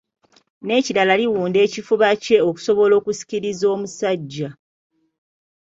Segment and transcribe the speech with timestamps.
[0.65, 4.49] N'ekirala liwunda ekifuba kye okusobola okusikiriza omusajja.